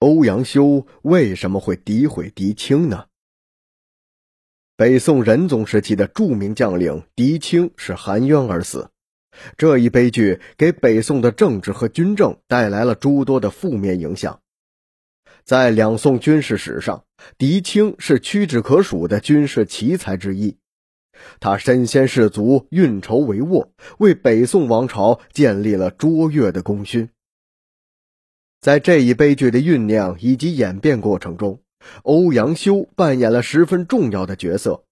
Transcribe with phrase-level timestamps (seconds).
[0.00, 3.06] 欧阳修为什么会诋毁狄青呢？
[4.76, 8.90] 北宋仁宗时期的著名将领狄青是含冤而死，
[9.56, 14.40] 这一悲剧给北宋的政治和军政带来了诸多的负面影响。
[15.42, 17.04] 在两宋军事史上，
[17.36, 20.58] 狄青是屈指可数的军事奇才之一。
[21.40, 27.10] 他身先士卒，运筹帷幄，为北宋王朝建立了卓越的功勋。
[28.60, 31.60] 在这一悲剧的酝酿以及演变过程中，
[32.02, 34.84] 欧阳修扮演了十分重要的角色。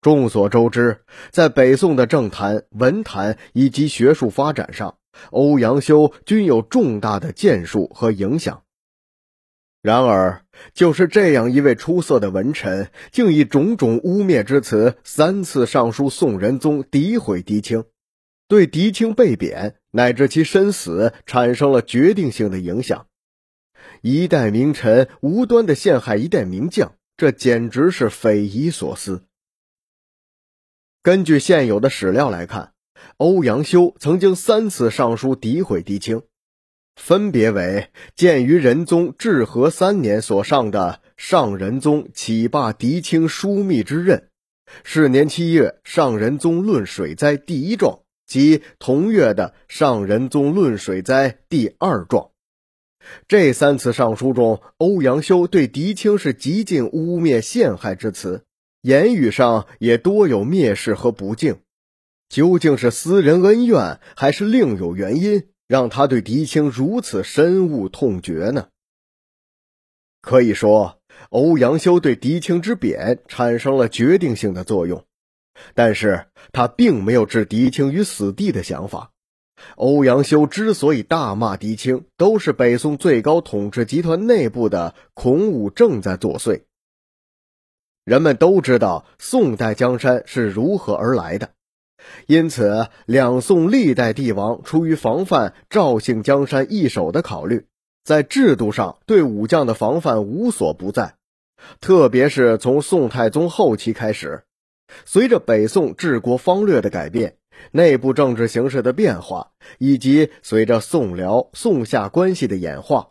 [0.00, 1.00] 众所周知，
[1.30, 4.96] 在北宋的政坛、文坛以及学术发展上，
[5.30, 8.62] 欧阳修均有重大的建树和影响。
[9.82, 17.84] 然而，就是这样一位出色的文臣，竟以种种污蔑之词三次上书宋仁宗，诋毁狄青，
[18.48, 23.06] 对狄青被贬乃至其身死产生了决定性的影响。
[24.02, 29.22] 一代名臣无端的陷害一代名将，这简直是匪夷所思。
[31.02, 32.72] 根据现有的史料来看，
[33.18, 36.22] 欧阳修曾经三次上书诋毁狄青，
[36.96, 44.18] 分别为鉴于仁宗至和三年所上的《上仁宗启罢狄青枢密之任》，
[44.82, 52.30] 是年七月《上仁宗论水灾》第一状及同月的《上仁宗论水灾》第二状。
[53.28, 58.44] 这三次上书中，欧阳修对狄青是极尽污蔑陷害之词，
[58.80, 61.58] 言语上也多有蔑视和不敬。
[62.30, 68.68] 究竟是私人恩怨，还是另有原因，让他对狄青如此深恶痛绝呢？
[70.22, 75.04] 可以说，欧阳修对狄青之贬产生了决定性的作用，
[75.74, 79.10] 但是他并没有置狄青于死地的想法。
[79.76, 86.62] 欧阳修之所以大骂狄青，都是北宋最高统治集团内部的孔武正在作祟。
[88.04, 91.50] 人们都知道宋代江山是如何而来的，
[92.26, 97.64] 因此两宋历代帝王出于防范赵姓江山易手的考虑，
[98.04, 101.14] 在制度上对武将的防范无所不在。
[101.80, 104.44] 特别是从宋太宗后期开始，
[105.04, 107.36] 随着北宋治国方略的改变。
[107.70, 113.10] 内部政治形势的变化，以及随着宋辽、宋夏关系的演化，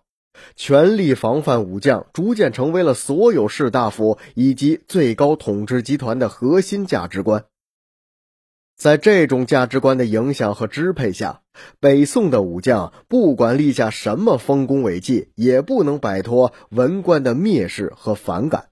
[0.56, 7.45] 全力防范武将逐渐成为了所有士大夫以及最高统治集团的核心价值观。
[8.75, 11.41] 在这种价值观的影响和支配下，
[11.79, 18.69] 北宋的武将不管立下什么丰功伟绩，也不能摆脱文官的蔑视和反感。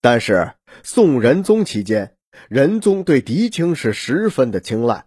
[0.00, 0.52] 但是
[0.82, 2.14] 宋仁宗期间，
[2.48, 5.06] 仁宗对狄青是十分的青睐。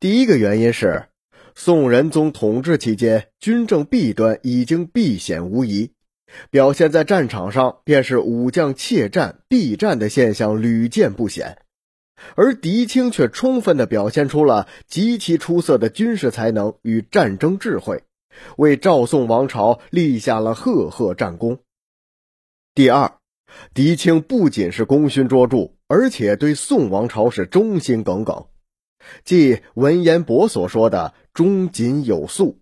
[0.00, 1.06] 第一个原因是，
[1.54, 5.92] 宋仁宗统治期间，军政弊端已经避险无疑，
[6.50, 11.58] 表现在战场上便是武将怯战、避战的现象屡见不鲜。
[12.34, 18.04] 而狄青却充分的表现出了极其出色的军事才能与战争智慧，
[18.56, 21.58] 为赵宋王朝立下了赫赫战功。
[22.74, 23.18] 第二，
[23.74, 25.72] 狄青不仅是功勋卓著。
[25.88, 28.46] 而且对宋王朝是忠心耿耿，
[29.22, 32.58] 即文彦博所说的“忠谨有素”。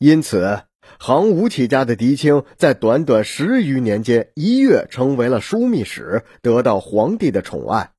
[0.00, 0.62] 因此，
[0.98, 7.92] 行武起家的狄青在短短十余年间一跃成为了枢密使，得到皇帝的宠爱。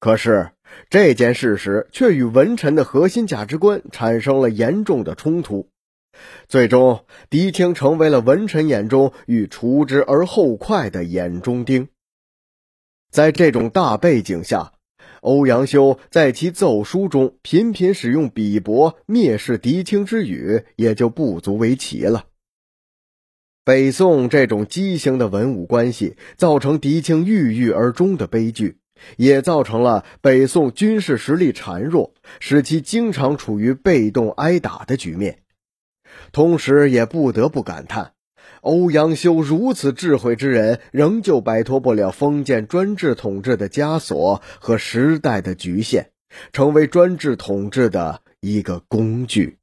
[0.00, 0.52] 可是，
[0.88, 5.68] 这件事实却与文臣的核心价值观产生了严重的冲突，
[6.48, 11.88] 最终，狄青成为了文臣眼中欲除之而后快的眼中钉。
[13.10, 14.72] 在这种大背景下，
[15.22, 22.26] 欧阳修在其奏书中频频使用鄙薄、蔑视狄青之语，也就不足为奇了。
[23.64, 28.78] 北宋这种畸形的文武关系，造成狄青郁郁而终的悲剧，
[29.16, 35.40] 也造成了北宋军事实力孱弱，使其经常处于被动挨打的局面。
[36.32, 38.12] 同时，也不得不感叹。
[38.60, 46.10] 欧阳修如此智慧之人，仍旧摆脱不了封建专制统治的枷锁和时代的局限，
[46.52, 49.58] 成为专制统治的一个工具。